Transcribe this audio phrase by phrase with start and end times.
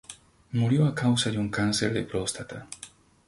[0.51, 2.65] Murió a causa de un cáncer de próstata.